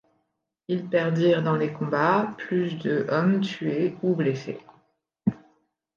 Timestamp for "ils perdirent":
0.67-1.43